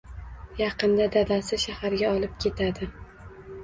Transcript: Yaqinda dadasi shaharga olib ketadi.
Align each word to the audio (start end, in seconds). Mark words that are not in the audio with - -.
Yaqinda 0.61 1.07
dadasi 1.17 1.61
shaharga 1.67 2.13
olib 2.19 2.37
ketadi. 2.45 2.95